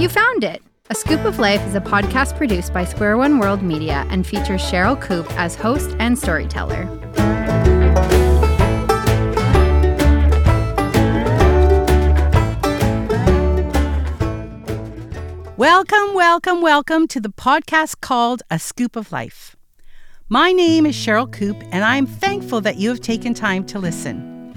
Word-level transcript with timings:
You 0.00 0.08
found 0.08 0.44
it! 0.44 0.62
A 0.88 0.94
Skoop 0.94 1.26
of 1.26 1.38
Life 1.38 1.60
is 1.66 1.74
a 1.74 1.80
podcast 1.80 2.34
produced 2.38 2.72
by 2.72 2.86
Square 2.86 3.18
One 3.18 3.38
World 3.38 3.60
Media 3.60 4.06
and 4.08 4.26
features 4.26 4.62
Sherryl 4.62 4.98
Koop 4.98 5.30
as 5.38 5.54
host 5.54 5.94
and 5.98 6.18
storyteller. 6.18 6.86
Welcome, 15.58 16.14
welcome, 16.14 16.62
welcome 16.62 17.06
to 17.08 17.20
the 17.20 17.28
podcast 17.28 18.00
called 18.00 18.42
A 18.50 18.54
Skoop 18.54 18.96
of 18.96 19.12
Life. 19.12 19.54
My 20.30 20.50
name 20.52 20.86
is 20.86 20.94
Sherryl 20.94 21.30
Koop, 21.30 21.62
and 21.72 21.84
I'm 21.84 22.06
thankful 22.06 22.62
that 22.62 22.76
you 22.76 22.88
have 22.88 23.02
taken 23.02 23.34
time 23.34 23.66
to 23.66 23.78
listen. 23.78 24.54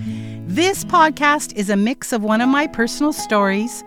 This 0.48 0.86
podcast 0.86 1.54
is 1.58 1.70
a 1.70 1.76
mix 1.76 2.14
of 2.14 2.24
one 2.24 2.40
of 2.40 2.48
my 2.48 2.66
personal 2.66 3.12
stories 3.12 3.84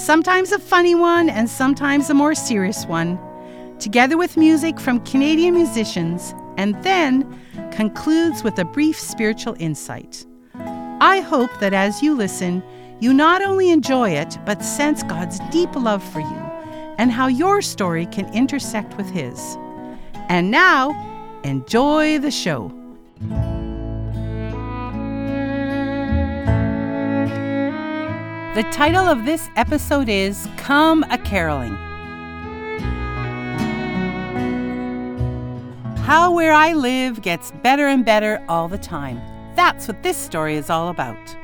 sometimes 0.00 0.50
a 0.50 0.58
funny 0.58 0.94
one 0.94 1.28
and 1.28 1.48
sometimes 1.48 2.08
a 2.08 2.14
more 2.14 2.34
serious 2.34 2.86
one, 2.86 3.18
together 3.78 4.16
with 4.16 4.36
music 4.36 4.80
from 4.80 5.04
Canadian 5.04 5.54
musicians, 5.54 6.34
and 6.56 6.82
then 6.82 7.38
concludes 7.70 8.42
with 8.42 8.58
a 8.58 8.64
brief 8.64 8.98
spiritual 8.98 9.54
insight. 9.58 10.26
I 10.54 11.20
hope 11.20 11.50
that 11.60 11.72
as 11.72 12.02
you 12.02 12.14
listen, 12.14 12.62
you 13.00 13.12
not 13.12 13.42
only 13.42 13.70
enjoy 13.70 14.10
it, 14.10 14.38
but 14.44 14.64
sense 14.64 15.02
God's 15.02 15.38
deep 15.50 15.74
love 15.76 16.02
for 16.02 16.20
you 16.20 16.50
and 16.98 17.10
how 17.12 17.26
your 17.28 17.62
story 17.62 18.06
can 18.06 18.32
intersect 18.34 18.96
with 18.96 19.08
His. 19.08 19.56
And 20.28 20.50
now, 20.50 20.90
enjoy 21.44 22.18
the 22.18 22.30
show. 22.30 22.70
The 28.52 28.64
title 28.72 29.06
of 29.06 29.26
this 29.26 29.48
episode 29.54 30.08
is 30.08 30.48
Come 30.56 31.04
a 31.04 31.16
Caroling. 31.16 31.76
How 35.98 36.32
where 36.34 36.52
I 36.52 36.72
live 36.72 37.22
gets 37.22 37.52
better 37.62 37.86
and 37.86 38.04
better 38.04 38.44
all 38.48 38.66
the 38.66 38.76
time. 38.76 39.20
That's 39.54 39.86
what 39.86 40.02
this 40.02 40.16
story 40.16 40.56
is 40.56 40.68
all 40.68 40.88
about. 40.88 41.36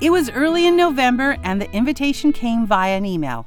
It 0.00 0.08
was 0.08 0.30
early 0.30 0.66
in 0.66 0.74
November 0.74 1.36
and 1.42 1.60
the 1.60 1.70
invitation 1.70 2.32
came 2.32 2.66
via 2.66 2.96
an 2.96 3.04
email. 3.04 3.46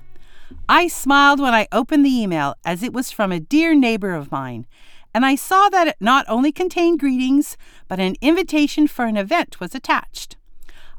I 0.69 0.89
smiled 0.89 1.39
when 1.39 1.55
I 1.55 1.67
opened 1.71 2.05
the 2.05 2.21
email 2.21 2.53
as 2.63 2.83
it 2.83 2.93
was 2.93 3.09
from 3.09 3.31
a 3.31 3.39
dear 3.39 3.73
neighbor 3.73 4.13
of 4.13 4.31
mine, 4.31 4.67
and 5.11 5.25
I 5.25 5.33
saw 5.33 5.69
that 5.69 5.87
it 5.87 5.95
not 5.99 6.23
only 6.29 6.51
contained 6.51 6.99
greetings, 6.99 7.57
but 7.87 7.99
an 7.99 8.15
invitation 8.21 8.87
for 8.87 9.05
an 9.05 9.17
event 9.17 9.59
was 9.59 9.73
attached. 9.73 10.37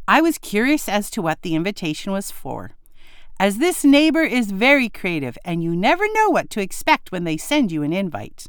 I 0.06 0.20
was 0.20 0.36
curious 0.36 0.86
as 0.86 1.10
to 1.10 1.22
what 1.22 1.40
the 1.40 1.54
invitation 1.54 2.12
was 2.12 2.30
for. 2.30 2.72
As 3.40 3.56
this 3.56 3.84
neighbor 3.84 4.20
is 4.20 4.50
very 4.50 4.90
creative, 4.90 5.38
and 5.46 5.62
you 5.62 5.74
never 5.74 6.04
know 6.12 6.28
what 6.28 6.50
to 6.50 6.60
expect 6.60 7.10
when 7.10 7.24
they 7.24 7.38
send 7.38 7.72
you 7.72 7.82
an 7.82 7.94
invite. 7.94 8.46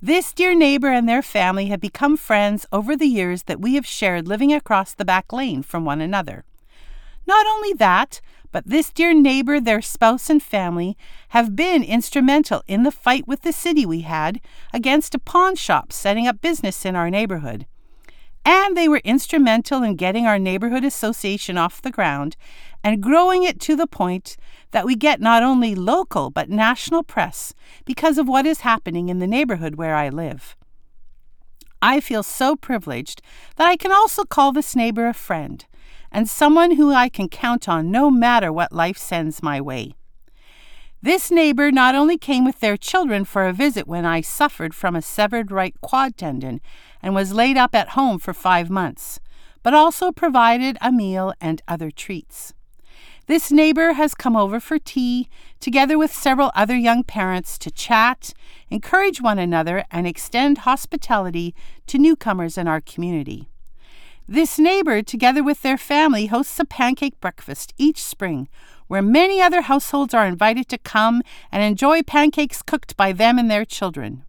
This 0.00 0.32
dear 0.32 0.54
neighbor 0.54 0.88
and 0.88 1.06
their 1.06 1.22
family 1.22 1.66
have 1.66 1.80
become 1.80 2.16
friends 2.16 2.64
over 2.72 2.96
the 2.96 3.06
years 3.06 3.44
that 3.44 3.60
we 3.60 3.74
have 3.74 3.86
shared 3.86 4.26
living 4.26 4.52
across 4.52 4.94
the 4.94 5.04
back 5.04 5.30
lane 5.30 5.62
from 5.62 5.84
one 5.84 6.00
another. 6.00 6.44
Not 7.26 7.46
only 7.46 7.74
that, 7.74 8.22
but 8.50 8.66
this 8.66 8.90
dear 8.90 9.12
neighbor, 9.12 9.60
their 9.60 9.82
spouse, 9.82 10.30
and 10.30 10.42
family 10.42 10.96
have 11.30 11.54
been 11.54 11.82
instrumental 11.82 12.62
in 12.66 12.82
the 12.82 12.90
fight 12.90 13.28
with 13.28 13.42
the 13.42 13.52
city 13.52 13.84
we 13.84 14.02
had 14.02 14.40
against 14.72 15.14
a 15.14 15.18
pawn 15.18 15.54
shop 15.54 15.92
setting 15.92 16.26
up 16.26 16.40
business 16.40 16.86
in 16.86 16.96
our 16.96 17.10
neighborhood 17.10 17.66
and 18.46 18.76
they 18.76 18.88
were 18.88 19.02
instrumental 19.02 19.82
in 19.82 19.96
getting 19.96 20.24
our 20.24 20.38
neighborhood 20.38 20.84
association 20.84 21.58
off 21.58 21.82
the 21.82 21.90
ground 21.90 22.36
and 22.84 23.02
growing 23.02 23.42
it 23.42 23.58
to 23.58 23.74
the 23.74 23.88
point 23.88 24.36
that 24.70 24.86
we 24.86 24.94
get 24.94 25.20
not 25.20 25.42
only 25.42 25.74
local 25.74 26.30
but 26.30 26.48
national 26.48 27.02
press 27.02 27.52
because 27.84 28.18
of 28.18 28.28
what 28.28 28.46
is 28.46 28.60
happening 28.60 29.08
in 29.08 29.18
the 29.18 29.26
neighborhood 29.26 29.74
where 29.74 29.96
I 29.96 30.08
live. 30.10 30.56
I 31.82 31.98
feel 31.98 32.22
so 32.22 32.54
privileged 32.54 33.20
that 33.56 33.66
I 33.66 33.76
can 33.76 33.90
also 33.90 34.22
call 34.22 34.52
this 34.52 34.76
neighbor 34.76 35.08
a 35.08 35.12
friend 35.12 35.66
and 36.12 36.28
someone 36.28 36.76
who 36.76 36.92
I 36.92 37.08
can 37.08 37.28
count 37.28 37.68
on 37.68 37.90
no 37.90 38.12
matter 38.12 38.52
what 38.52 38.72
life 38.72 38.96
sends 38.96 39.42
my 39.42 39.60
way. 39.60 39.94
This 41.06 41.30
neighbor 41.30 41.70
not 41.70 41.94
only 41.94 42.18
came 42.18 42.44
with 42.44 42.58
their 42.58 42.76
children 42.76 43.24
for 43.24 43.46
a 43.46 43.52
visit 43.52 43.86
when 43.86 44.04
I 44.04 44.20
suffered 44.20 44.74
from 44.74 44.96
a 44.96 45.00
severed 45.00 45.52
right 45.52 45.72
quad 45.80 46.16
tendon 46.16 46.60
and 47.00 47.14
was 47.14 47.32
laid 47.32 47.56
up 47.56 47.76
at 47.76 47.90
home 47.90 48.18
for 48.18 48.34
five 48.34 48.70
months, 48.70 49.20
but 49.62 49.72
also 49.72 50.10
provided 50.10 50.76
a 50.80 50.90
meal 50.90 51.32
and 51.40 51.62
other 51.68 51.92
treats. 51.92 52.54
This 53.28 53.52
neighbor 53.52 53.92
has 53.92 54.16
come 54.16 54.34
over 54.34 54.58
for 54.58 54.80
tea, 54.80 55.28
together 55.60 55.96
with 55.96 56.12
several 56.12 56.50
other 56.56 56.74
young 56.74 57.04
parents, 57.04 57.56
to 57.58 57.70
chat, 57.70 58.34
encourage 58.68 59.20
one 59.22 59.38
another, 59.38 59.84
and 59.92 60.08
extend 60.08 60.58
hospitality 60.58 61.54
to 61.86 61.98
newcomers 61.98 62.58
in 62.58 62.66
our 62.66 62.80
community. 62.80 63.48
This 64.28 64.58
neighbor, 64.58 65.02
together 65.02 65.44
with 65.44 65.62
their 65.62 65.78
family, 65.78 66.26
hosts 66.26 66.58
a 66.58 66.64
pancake 66.64 67.20
breakfast 67.20 67.72
each 67.78 68.02
spring 68.02 68.48
where 68.88 69.02
many 69.02 69.40
other 69.40 69.62
households 69.62 70.14
are 70.14 70.26
invited 70.26 70.68
to 70.68 70.78
come 70.78 71.22
and 71.50 71.62
enjoy 71.62 72.02
pancakes 72.02 72.62
cooked 72.62 72.96
by 72.96 73.12
them 73.12 73.38
and 73.38 73.50
their 73.50 73.64
children. 73.64 74.24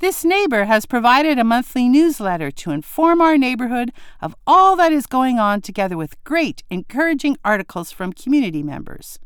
This 0.00 0.24
neighbor 0.24 0.64
has 0.64 0.84
provided 0.84 1.38
a 1.38 1.44
monthly 1.44 1.88
newsletter 1.88 2.50
to 2.50 2.72
inform 2.72 3.20
our 3.20 3.38
neighborhood 3.38 3.92
of 4.20 4.34
all 4.48 4.74
that 4.74 4.92
is 4.92 5.06
going 5.06 5.38
on, 5.38 5.60
together 5.60 5.96
with 5.96 6.22
great, 6.24 6.64
encouraging 6.70 7.36
articles 7.44 7.92
from 7.92 8.12
community 8.12 8.64
members. 8.64 9.20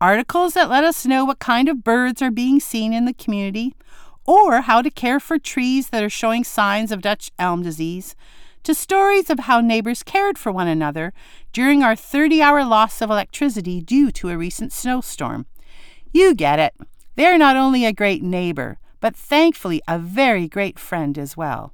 Articles 0.00 0.54
that 0.54 0.68
let 0.68 0.82
us 0.82 1.06
know 1.06 1.24
what 1.24 1.38
kind 1.38 1.68
of 1.68 1.84
birds 1.84 2.20
are 2.22 2.32
being 2.32 2.58
seen 2.58 2.92
in 2.92 3.04
the 3.04 3.12
community, 3.12 3.76
or 4.26 4.62
how 4.62 4.82
to 4.82 4.90
care 4.90 5.20
for 5.20 5.38
trees 5.38 5.90
that 5.90 6.02
are 6.02 6.10
showing 6.10 6.42
signs 6.42 6.90
of 6.90 7.02
Dutch 7.02 7.30
elm 7.38 7.62
disease, 7.62 8.16
to 8.64 8.74
stories 8.74 9.30
of 9.30 9.40
how 9.40 9.60
neighbors 9.60 10.02
cared 10.02 10.38
for 10.38 10.52
one 10.52 10.68
another 10.68 11.12
during 11.52 11.82
our 11.82 11.96
30 11.96 12.42
hour 12.42 12.64
loss 12.64 13.00
of 13.00 13.10
electricity 13.10 13.80
due 13.80 14.10
to 14.12 14.28
a 14.28 14.36
recent 14.36 14.72
snowstorm. 14.72 15.46
You 16.12 16.34
get 16.34 16.58
it. 16.58 16.74
They're 17.16 17.38
not 17.38 17.56
only 17.56 17.84
a 17.84 17.92
great 17.92 18.22
neighbor, 18.22 18.78
but 19.00 19.16
thankfully 19.16 19.80
a 19.88 19.98
very 19.98 20.48
great 20.48 20.78
friend 20.78 21.18
as 21.18 21.36
well. 21.36 21.72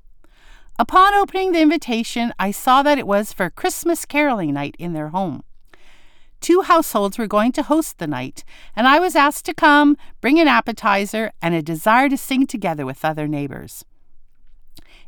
Upon 0.79 1.15
opening 1.15 1.53
the 1.53 1.63
invitation, 1.63 2.33
I 2.39 2.51
saw 2.51 2.83
that 2.83 2.99
it 2.99 3.07
was 3.07 3.33
for 3.33 3.49
Christmas 3.49 4.05
caroling 4.05 4.53
night 4.53 4.77
in 4.79 4.93
their 4.93 5.09
home. 5.09 5.43
Two 6.41 6.63
households 6.63 7.17
were 7.17 7.27
going 7.27 7.53
to 7.53 7.63
host 7.63 7.99
the 7.99 8.07
night, 8.07 8.45
and 8.77 8.87
I 8.87 8.99
was 8.99 9.17
asked 9.17 9.47
to 9.47 9.55
come, 9.55 9.97
bring 10.21 10.39
an 10.39 10.49
appetizer, 10.49 11.33
and 11.41 11.55
a 11.55 11.63
desire 11.63 12.09
to 12.11 12.17
sing 12.17 12.47
together 12.47 12.85
with 12.85 13.05
other 13.05 13.27
neighbors. 13.27 13.85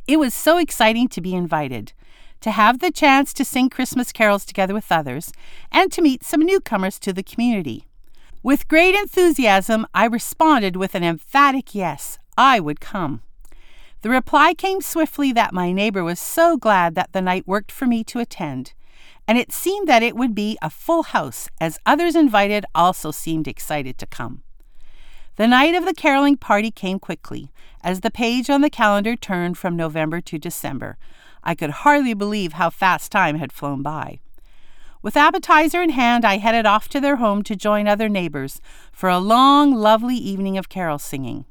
It 0.09 0.19
was 0.19 0.33
so 0.33 0.57
exciting 0.57 1.09
to 1.09 1.21
be 1.21 1.35
invited, 1.35 1.93
to 2.41 2.51
have 2.51 2.79
the 2.79 2.91
chance 2.91 3.35
to 3.35 3.45
sing 3.45 3.69
Christmas 3.69 4.11
carols 4.11 4.47
together 4.47 4.73
with 4.73 4.91
others, 4.91 5.33
and 5.71 5.93
to 5.93 6.01
meet 6.01 6.25
some 6.25 6.41
newcomers 6.41 6.99
to 7.01 7.13
the 7.13 7.23
community. 7.23 7.85
With 8.43 8.69
great 8.69 8.95
enthusiasm, 8.95 9.87
I 9.93 10.07
responded 10.07 10.77
with 10.77 10.95
an 10.95 11.05
emphatic 11.05 11.75
yes, 11.75 12.19
I 12.39 12.59
would 12.59 12.81
come. 12.81 13.21
The 14.01 14.09
reply 14.09 14.55
came 14.55 14.81
swiftly 14.81 15.31
that 15.33 15.53
my 15.53 15.73
neighbor 15.73 16.03
was 16.03 16.19
so 16.19 16.57
glad 16.57 16.95
that 16.95 17.13
the 17.13 17.21
night 17.21 17.47
worked 17.47 17.71
for 17.71 17.87
me 17.87 18.03
to 18.05 18.19
attend, 18.19 18.73
and 19.27 19.37
it 19.37 19.53
seemed 19.53 19.89
that 19.89 20.03
it 20.03 20.17
would 20.17 20.35
be 20.35 20.57
a 20.63 20.71
full 20.71 21.03
house, 21.03 21.51
as 21.61 21.79
others 21.85 22.17
invited 22.17 22.65
also 22.75 23.11
seemed 23.11 23.47
excited 23.47 23.99
to 23.99 24.07
come. 24.07 24.43
The 25.39 25.47
night 25.47 25.77
of 25.77 25.85
the 25.85 25.95
caroling 25.95 26.37
party 26.37 26.73
came 26.73 26.99
quickly, 26.99 27.53
as 27.85 28.01
the 28.01 28.11
page 28.11 28.51
on 28.51 28.61
the 28.61 28.69
calendar 28.69 29.15
turned 29.15 29.57
from 29.57 29.77
November 29.77 30.21
to 30.23 30.37
December. 30.37 30.99
I 31.45 31.55
could 31.55 31.71
hardly 31.71 32.13
believe 32.13 32.55
how 32.55 32.71
fast 32.71 33.13
time 33.13 33.39
had 33.39 33.53
flown 33.53 33.81
by. 33.81 34.19
With 35.01 35.17
appetizer 35.17 35.81
in 35.81 35.91
hand, 35.91 36.25
I 36.25 36.39
headed 36.39 36.67
off 36.67 36.89
to 36.89 37.01
their 37.01 37.17
home 37.17 37.45
to 37.45 37.55
join 37.55 37.87
other 37.87 38.09
neighbors 38.09 38.61
for 38.91 39.09
a 39.09 39.21
long, 39.21 39.73
lovely 39.73 40.17
evening 40.17 40.59
of 40.59 40.69
carol 40.69 40.99
singing. 40.99 41.45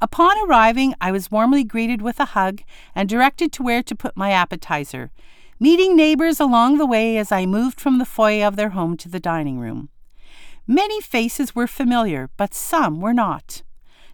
Upon 0.00 0.36
arriving, 0.44 0.96
I 1.00 1.12
was 1.12 1.30
warmly 1.30 1.62
greeted 1.62 2.02
with 2.02 2.18
a 2.18 2.34
hug 2.34 2.62
and 2.92 3.08
directed 3.08 3.52
to 3.52 3.62
where 3.62 3.84
to 3.84 3.94
put 3.94 4.16
my 4.16 4.32
appetizer, 4.32 5.12
meeting 5.60 5.94
neighbors 5.94 6.40
along 6.40 6.78
the 6.78 6.86
way 6.86 7.16
as 7.18 7.30
I 7.30 7.46
moved 7.46 7.80
from 7.80 8.00
the 8.00 8.04
foyer 8.04 8.44
of 8.44 8.56
their 8.56 8.70
home 8.70 8.96
to 8.96 9.08
the 9.08 9.20
dining 9.20 9.60
room. 9.60 9.90
Many 10.66 11.00
faces 11.00 11.54
were 11.54 11.66
familiar, 11.66 12.30
but 12.36 12.54
some 12.54 13.00
were 13.00 13.14
not. 13.14 13.62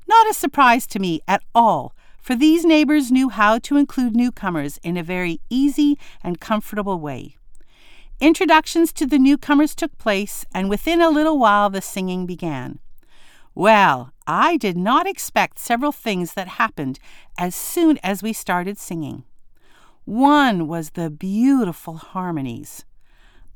Not 0.07 0.31
a 0.31 0.35
surprise 0.35 0.87
to 0.89 0.99
me 0.99 1.21
at 1.29 1.43
all, 1.55 1.95
for 2.21 2.35
these 2.35 2.65
neighbors 2.65 3.13
knew 3.13 3.29
how 3.29 3.59
to 3.59 3.77
include 3.77 4.17
newcomers 4.17 4.79
in 4.83 4.97
a 4.97 5.03
very 5.03 5.41
easy 5.51 5.99
and 6.23 6.41
comfortable 6.41 6.99
way. 6.99 7.37
Introductions 8.21 8.93
to 8.95 9.07
the 9.07 9.19
newcomers 9.19 9.75
took 9.75 9.97
place, 9.99 10.45
and 10.53 10.69
within 10.69 11.01
a 11.01 11.11
little 11.11 11.39
while 11.39 11.71
the 11.71 11.83
singing 11.83 12.27
began. 12.27 12.79
Well, 13.55 14.13
I 14.27 14.57
did 14.57 14.77
not 14.77 15.07
expect 15.07 15.59
several 15.59 15.93
things 15.93 16.35
that 16.35 16.49
happened 16.49 16.99
as 17.37 17.55
soon 17.55 17.99
as 18.03 18.23
we 18.23 18.33
started 18.33 18.79
singing. 18.79 19.25
One 20.05 20.67
was 20.67 20.91
the 20.91 21.11
beautiful 21.11 21.95
harmonies. 21.95 22.85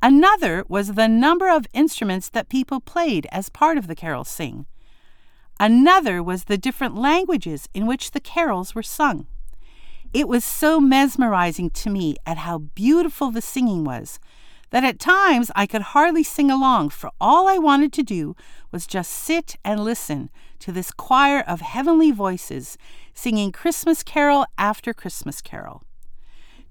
Another 0.04 0.64
was 0.68 0.94
the 0.94 1.06
number 1.06 1.48
of 1.48 1.68
instruments 1.72 2.28
that 2.30 2.48
people 2.48 2.80
played 2.80 3.28
as 3.30 3.48
part 3.48 3.78
of 3.78 3.86
the 3.86 3.94
carol 3.94 4.24
sing. 4.24 4.66
Another 5.60 6.20
was 6.20 6.44
the 6.44 6.58
different 6.58 6.96
languages 6.96 7.68
in 7.72 7.86
which 7.86 8.10
the 8.10 8.20
carols 8.20 8.74
were 8.74 8.82
sung. 8.82 9.28
It 10.12 10.26
was 10.26 10.44
so 10.44 10.80
mesmerizing 10.80 11.70
to 11.70 11.88
me 11.88 12.16
at 12.26 12.38
how 12.38 12.58
beautiful 12.58 13.30
the 13.30 13.40
singing 13.40 13.84
was 13.84 14.18
that 14.70 14.82
at 14.82 14.98
times 14.98 15.52
I 15.54 15.66
could 15.66 15.82
hardly 15.82 16.24
sing 16.24 16.50
along, 16.50 16.90
for 16.90 17.10
all 17.20 17.46
I 17.46 17.58
wanted 17.58 17.92
to 17.92 18.02
do 18.02 18.34
was 18.72 18.88
just 18.88 19.10
sit 19.12 19.56
and 19.64 19.84
listen 19.84 20.30
to 20.58 20.72
this 20.72 20.90
choir 20.90 21.44
of 21.46 21.60
heavenly 21.60 22.10
voices 22.10 22.76
singing 23.14 23.52
Christmas 23.52 24.02
carol 24.02 24.46
after 24.58 24.92
Christmas 24.92 25.40
carol. 25.40 25.84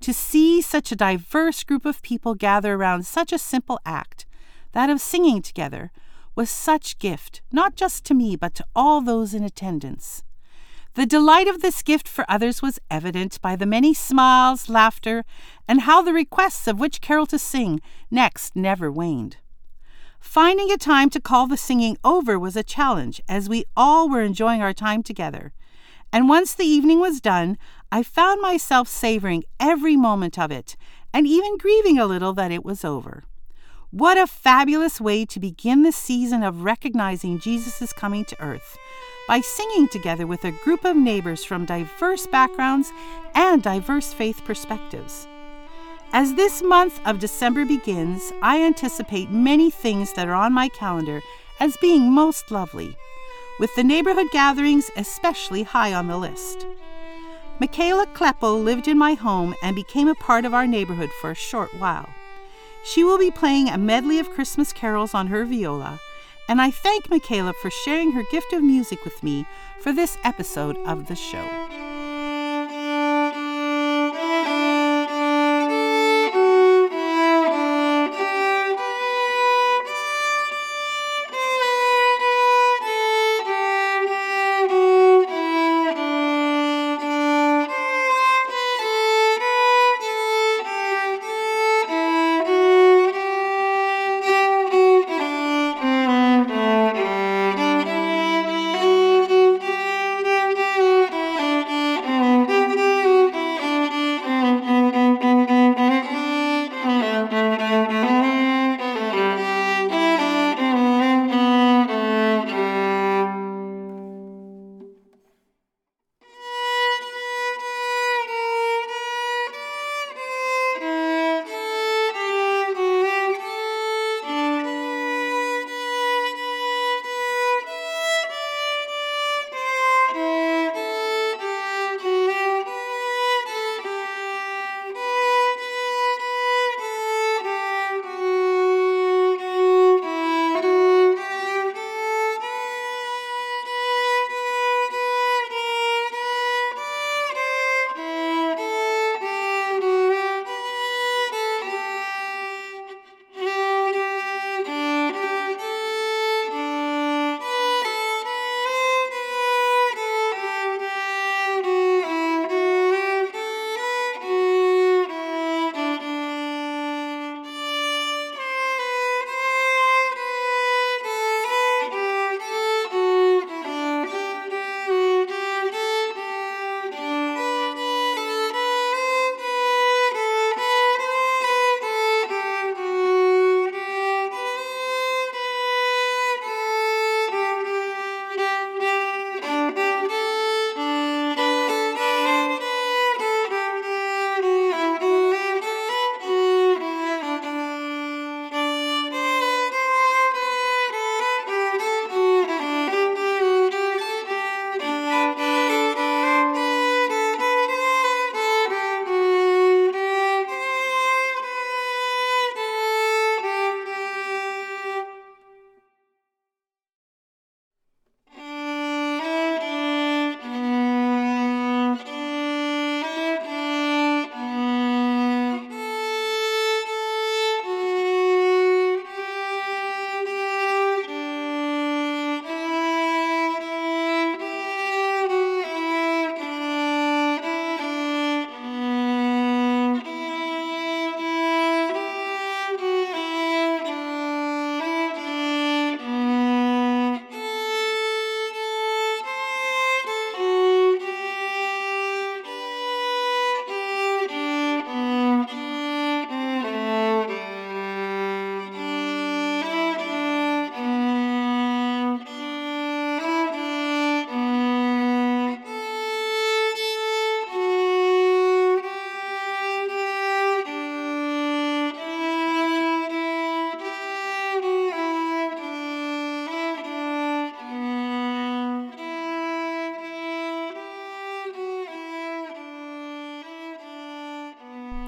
To 0.01 0.13
see 0.13 0.61
such 0.61 0.91
a 0.91 0.95
diverse 0.95 1.63
group 1.63 1.85
of 1.85 2.01
people 2.01 2.33
gather 2.33 2.73
around 2.73 3.05
such 3.05 3.31
a 3.31 3.37
simple 3.37 3.79
act, 3.85 4.25
that 4.71 4.89
of 4.89 4.99
singing 4.99 5.43
together, 5.43 5.91
was 6.35 6.49
such 6.49 6.97
gift, 6.97 7.41
not 7.51 7.75
just 7.75 8.03
to 8.05 8.15
me, 8.15 8.35
but 8.35 8.55
to 8.55 8.65
all 8.75 9.01
those 9.01 9.35
in 9.35 9.43
attendance. 9.43 10.23
The 10.95 11.05
delight 11.05 11.47
of 11.47 11.61
this 11.61 11.83
gift 11.83 12.07
for 12.07 12.25
others 12.27 12.63
was 12.63 12.79
evident 12.89 13.39
by 13.41 13.55
the 13.55 13.67
many 13.67 13.93
smiles, 13.93 14.67
laughter, 14.67 15.23
and 15.67 15.81
how 15.81 16.01
the 16.01 16.13
requests 16.13 16.67
of 16.67 16.79
which 16.79 16.99
carol 16.99 17.27
to 17.27 17.37
sing 17.37 17.79
next 18.09 18.55
never 18.55 18.91
waned. 18.91 19.37
Finding 20.19 20.71
a 20.71 20.77
time 20.77 21.11
to 21.11 21.21
call 21.21 21.45
the 21.45 21.57
singing 21.57 21.95
over 22.03 22.39
was 22.39 22.55
a 22.55 22.63
challenge, 22.63 23.21
as 23.29 23.47
we 23.47 23.65
all 23.77 24.09
were 24.09 24.21
enjoying 24.21 24.63
our 24.63 24.73
time 24.73 25.03
together. 25.03 25.53
And 26.13 26.27
once 26.27 26.53
the 26.53 26.65
evening 26.65 26.99
was 26.99 27.21
done, 27.21 27.57
I 27.91 28.03
found 28.03 28.41
myself 28.41 28.87
savoring 28.87 29.43
every 29.59 29.95
moment 29.95 30.37
of 30.37 30.51
it, 30.51 30.75
and 31.13 31.25
even 31.27 31.57
grieving 31.57 31.97
a 31.97 32.05
little 32.05 32.33
that 32.33 32.51
it 32.51 32.65
was 32.65 32.83
over. 32.85 33.23
What 33.91 34.17
a 34.17 34.27
fabulous 34.27 35.01
way 35.01 35.25
to 35.25 35.39
begin 35.39 35.83
the 35.83 35.91
season 35.91 36.43
of 36.43 36.63
recognizing 36.63 37.39
Jesus' 37.39 37.93
coming 37.93 38.25
to 38.25 38.41
earth! 38.41 38.77
by 39.27 39.39
singing 39.39 39.87
together 39.87 40.27
with 40.27 40.43
a 40.43 40.51
group 40.51 40.83
of 40.83 40.95
neighbors 40.95 41.43
from 41.43 41.65
diverse 41.65 42.27
backgrounds 42.27 42.91
and 43.33 43.63
diverse 43.63 44.13
faith 44.13 44.43
perspectives. 44.43 45.27
As 46.11 46.33
this 46.33 46.61
month 46.61 46.99
of 47.05 47.19
December 47.19 47.65
begins, 47.65 48.33
I 48.41 48.61
anticipate 48.61 49.31
many 49.31 49.71
things 49.71 50.11
that 50.13 50.27
are 50.27 50.33
on 50.33 50.51
my 50.51 50.67
calendar 50.67 51.21
as 51.59 51.77
being 51.77 52.11
most 52.11 52.51
lovely, 52.51 52.97
with 53.59 53.73
the 53.75 53.83
neighborhood 53.83 54.27
gatherings 54.31 54.89
especially 54.95 55.63
high 55.63 55.93
on 55.93 56.07
the 56.07 56.17
list. 56.17 56.65
Michaela 57.59 58.07
Klepel 58.07 58.61
lived 58.61 58.87
in 58.87 58.97
my 58.97 59.13
home 59.13 59.53
and 59.63 59.75
became 59.75 60.07
a 60.07 60.15
part 60.15 60.45
of 60.45 60.53
our 60.53 60.65
neighborhood 60.65 61.11
for 61.19 61.31
a 61.31 61.35
short 61.35 61.69
while. 61.79 62.09
She 62.83 63.03
will 63.03 63.17
be 63.17 63.31
playing 63.31 63.69
a 63.69 63.77
medley 63.77 64.17
of 64.17 64.31
Christmas 64.31 64.73
carols 64.73 65.13
on 65.13 65.27
her 65.27 65.45
viola 65.45 65.99
and 66.51 66.61
I 66.61 66.69
thank 66.69 67.09
Michaela 67.09 67.53
for 67.53 67.69
sharing 67.69 68.11
her 68.11 68.23
gift 68.29 68.51
of 68.51 68.61
music 68.61 69.05
with 69.05 69.23
me 69.23 69.45
for 69.79 69.93
this 69.93 70.17
episode 70.25 70.77
of 70.79 71.07
the 71.07 71.15
show. 71.15 71.70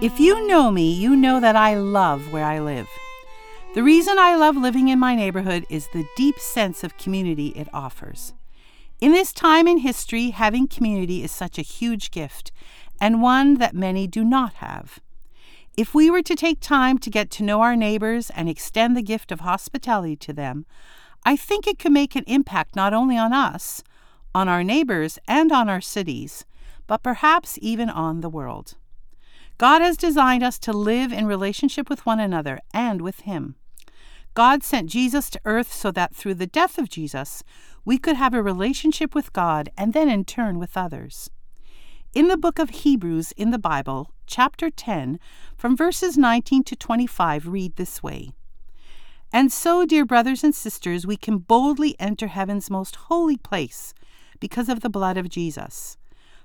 If 0.04 0.20
you 0.20 0.46
know 0.48 0.70
me, 0.70 0.92
you 0.92 1.16
know 1.16 1.40
that 1.40 1.56
I 1.56 1.76
love 1.76 2.34
where 2.34 2.44
I 2.44 2.60
live. 2.60 2.90
The 3.74 3.84
reason 3.84 4.20
I 4.20 4.36
love 4.36 4.58
living 4.58 4.90
in 4.90 5.00
my 5.00 5.16
neighborhood 5.16 5.66
is 5.70 5.88
the 5.88 6.06
deep 6.18 6.40
sense 6.40 6.84
of 6.84 6.98
community 6.98 7.54
it 7.56 7.70
offers. 7.72 8.34
In 9.00 9.14
this 9.14 9.32
time 9.32 9.66
in 9.66 9.78
history, 9.78 10.32
having 10.32 10.68
community 10.68 11.24
is 11.24 11.32
such 11.32 11.58
a 11.58 11.62
huge 11.62 12.12
gift, 12.12 12.52
and 13.00 13.22
one 13.22 13.60
that 13.60 13.76
many 13.76 14.06
do 14.06 14.26
not 14.26 14.56
have. 14.56 15.00
If 15.78 15.96
we 15.96 16.12
were 16.12 16.22
to 16.24 16.36
take 16.36 16.60
time 16.60 16.98
to 16.98 17.10
get 17.10 17.32
to 17.32 17.44
know 17.44 17.62
our 17.62 17.78
neighbors 17.78 18.30
and 18.32 18.50
extend 18.50 18.98
the 18.98 19.02
gift 19.02 19.32
of 19.32 19.40
hospitality 19.40 20.18
to 20.18 20.34
them, 20.34 20.66
I 21.26 21.38
think 21.38 21.66
it 21.66 21.80
could 21.80 21.94
make 21.94 22.18
an 22.18 22.26
impact 22.28 22.76
not 22.76 22.94
only 22.94 23.18
on 23.18 23.32
us, 23.32 23.86
on 24.36 24.50
our 24.50 24.66
neighbors, 24.66 25.18
and 25.30 25.54
on 25.54 25.70
our 25.70 25.80
cities, 25.80 26.44
but 26.88 27.04
perhaps 27.04 27.58
even 27.62 27.90
on 27.90 28.20
the 28.20 28.28
world. 28.28 28.76
God 29.58 29.82
has 29.82 29.98
designed 29.98 30.44
us 30.44 30.58
to 30.60 30.74
live 30.74 31.14
in 31.14 31.26
relationship 31.26 31.90
with 31.90 32.06
one 32.06 32.20
another 32.20 32.60
and 32.74 33.02
with 33.02 33.22
Him. 33.22 33.56
God 34.34 34.64
sent 34.64 34.90
Jesus 34.90 35.30
to 35.30 35.42
earth 35.46 35.72
so 35.72 35.92
that 35.92 36.16
through 36.16 36.34
the 36.36 36.48
death 36.48 36.80
of 36.80 36.90
Jesus, 36.90 37.44
we 37.86 37.98
could 37.98 38.16
have 38.16 38.34
a 38.34 38.42
relationship 38.42 39.14
with 39.14 39.32
God 39.32 39.70
and 39.78 39.94
then 39.94 40.10
in 40.10 40.26
turn 40.26 40.58
with 40.58 40.76
others. 40.76 41.30
In 42.16 42.28
the 42.28 42.38
book 42.38 42.58
of 42.58 42.70
Hebrews 42.70 43.32
in 43.34 43.52
the 43.52 43.60
Bible, 43.60 44.12
chapter 44.26 44.70
10, 44.70 45.20
from 45.56 45.78
verses 45.78 46.18
19 46.18 46.64
to 46.64 46.76
25, 46.76 47.48
read 47.48 47.76
this 47.76 48.02
way 48.02 48.32
And 49.32 49.52
so, 49.52 49.86
dear 49.86 50.06
brothers 50.06 50.44
and 50.44 50.56
sisters, 50.56 51.06
we 51.06 51.18
can 51.18 51.38
boldly 51.38 51.96
enter 52.00 52.28
heaven's 52.28 52.70
most 52.72 52.96
holy 52.96 53.38
place 53.38 53.94
because 54.40 54.70
of 54.70 54.82
the 54.82 54.90
blood 54.90 55.18
of 55.18 55.30
Jesus. 55.30 55.98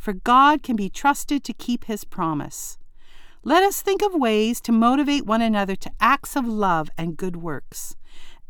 for 0.00 0.14
God 0.14 0.62
can 0.62 0.76
be 0.76 0.88
trusted 0.88 1.44
to 1.44 1.52
keep 1.52 1.84
his 1.84 2.04
promise. 2.04 2.78
Let 3.44 3.62
us 3.62 3.82
think 3.82 4.02
of 4.02 4.14
ways 4.14 4.60
to 4.62 4.72
motivate 4.72 5.26
one 5.26 5.42
another 5.42 5.76
to 5.76 5.92
acts 6.00 6.36
of 6.36 6.46
love 6.46 6.90
and 6.96 7.16
good 7.16 7.36
works. 7.36 7.96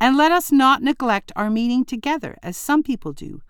And 0.01 0.17
let 0.17 0.33
us 0.33 0.51
not 0.51 0.83
neglect 0.83 1.33
our 1.37 1.51
meeting 1.51 1.85
together, 1.85 2.39
as 2.43 2.57
some 2.57 2.83
people 2.83 3.13
do, 3.13 3.43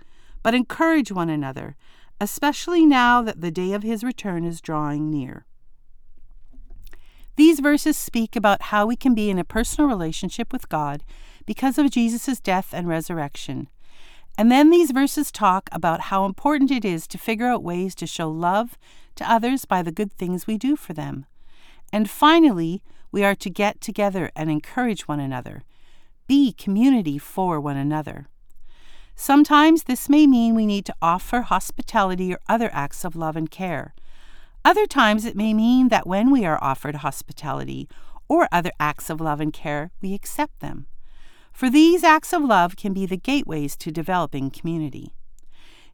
but 0.42 0.54
encourage 0.54 1.12
one 1.12 1.30
another, 1.30 1.76
especially 2.20 2.84
now 2.84 3.22
that 3.22 3.40
the 3.40 3.50
day 3.50 3.72
of 3.72 3.82
his 3.82 4.02
return 4.02 4.44
is 4.44 4.60
drawing 4.60 5.10
near. 5.10 5.46
These 7.36 7.60
verses 7.60 7.96
speak 7.96 8.34
about 8.34 8.62
how 8.62 8.86
we 8.86 8.96
can 8.96 9.14
be 9.14 9.30
in 9.30 9.38
a 9.38 9.44
personal 9.44 9.88
relationship 9.88 10.52
with 10.52 10.68
God 10.68 11.04
because 11.46 11.78
of 11.78 11.90
Jesus' 11.90 12.40
death 12.40 12.74
and 12.74 12.88
resurrection. 12.88 13.68
And 14.40 14.50
then 14.50 14.70
these 14.70 14.90
verses 14.90 15.30
talk 15.30 15.68
about 15.70 16.08
how 16.08 16.24
important 16.24 16.70
it 16.70 16.82
is 16.82 17.06
to 17.08 17.18
figure 17.18 17.48
out 17.48 17.62
ways 17.62 17.94
to 17.96 18.06
show 18.06 18.30
love 18.30 18.78
to 19.16 19.30
others 19.30 19.66
by 19.66 19.82
the 19.82 19.92
good 19.92 20.14
things 20.14 20.46
we 20.46 20.56
do 20.56 20.76
for 20.76 20.94
them. 20.94 21.26
And 21.92 22.08
finally, 22.08 22.82
we 23.12 23.22
are 23.22 23.34
to 23.34 23.50
get 23.50 23.82
together 23.82 24.30
and 24.34 24.50
encourage 24.50 25.06
one 25.06 25.20
another, 25.20 25.62
be 26.26 26.54
community 26.54 27.18
for 27.18 27.60
one 27.60 27.76
another. 27.76 28.28
Sometimes 29.14 29.82
this 29.82 30.08
may 30.08 30.26
mean 30.26 30.54
we 30.54 30.64
need 30.64 30.86
to 30.86 30.96
offer 31.02 31.42
hospitality 31.42 32.32
or 32.32 32.40
other 32.48 32.70
acts 32.72 33.04
of 33.04 33.14
love 33.14 33.36
and 33.36 33.50
care. 33.50 33.94
Other 34.64 34.86
times 34.86 35.26
it 35.26 35.36
may 35.36 35.52
mean 35.52 35.90
that 35.90 36.06
when 36.06 36.30
we 36.30 36.46
are 36.46 36.64
offered 36.64 36.94
hospitality 36.94 37.90
or 38.26 38.48
other 38.50 38.72
acts 38.80 39.10
of 39.10 39.20
love 39.20 39.42
and 39.42 39.52
care, 39.52 39.90
we 40.00 40.14
accept 40.14 40.60
them. 40.60 40.86
For 41.60 41.68
these 41.68 42.02
acts 42.02 42.32
of 42.32 42.42
love 42.42 42.74
can 42.74 42.94
be 42.94 43.04
the 43.04 43.18
gateways 43.18 43.76
to 43.76 43.90
developing 43.90 44.50
community. 44.50 45.12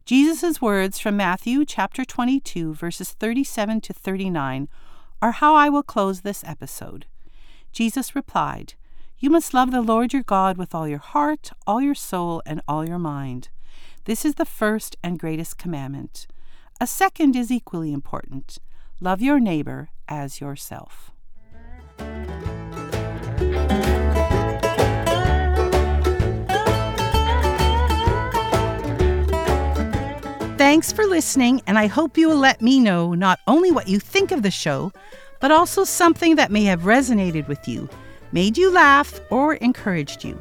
Jesus' 0.05 0.61
words 0.61 0.97
from 0.97 1.17
Matthew 1.17 1.65
chapter 1.65 2.05
22, 2.05 2.73
verses 2.73 3.11
37 3.11 3.81
to 3.81 3.91
39, 3.91 4.69
are 5.21 5.31
how 5.33 5.55
I 5.55 5.67
will 5.67 5.83
close 5.83 6.21
this 6.21 6.41
episode. 6.45 7.05
Jesus 7.73 8.15
replied, 8.15 8.75
You 9.19 9.29
must 9.29 9.53
love 9.53 9.71
the 9.71 9.81
Lord 9.81 10.13
your 10.13 10.23
God 10.23 10.55
with 10.55 10.73
all 10.73 10.87
your 10.87 10.99
heart, 10.99 11.51
all 11.67 11.81
your 11.81 11.95
soul, 11.95 12.41
and 12.45 12.61
all 12.65 12.87
your 12.87 12.97
mind. 12.97 13.49
This 14.05 14.23
is 14.23 14.35
the 14.35 14.45
first 14.45 14.95
and 15.03 15.19
greatest 15.19 15.57
commandment. 15.57 16.27
A 16.79 16.87
second 16.87 17.35
is 17.35 17.51
equally 17.51 17.91
important 17.91 18.59
love 19.01 19.21
your 19.21 19.41
neighbor 19.41 19.89
as 20.07 20.39
yourself. 20.39 21.11
Thanks 30.67 30.91
for 30.91 31.05
listening, 31.05 31.61
and 31.65 31.79
I 31.79 31.87
hope 31.87 32.17
you 32.17 32.27
will 32.27 32.35
let 32.35 32.61
me 32.61 32.77
know 32.77 33.13
not 33.13 33.39
only 33.47 33.71
what 33.71 33.87
you 33.87 34.01
think 34.01 34.33
of 34.33 34.43
the 34.43 34.51
show, 34.51 34.91
but 35.39 35.49
also 35.49 35.85
something 35.85 36.35
that 36.35 36.51
may 36.51 36.65
have 36.65 36.81
resonated 36.81 37.47
with 37.47 37.69
you, 37.69 37.87
made 38.33 38.57
you 38.57 38.69
laugh, 38.69 39.17
or 39.29 39.53
encouraged 39.53 40.25
you. 40.25 40.37